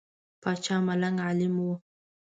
[0.41, 1.73] پاچا ملنګ عالم وو.